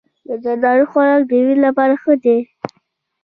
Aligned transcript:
د 0.27 0.29
زردالو 0.43 0.89
خوراک 0.91 1.21
د 1.25 1.31
وینې 1.39 1.55
لپاره 1.65 1.93
ښه 2.01 2.13
دی. 2.23 2.37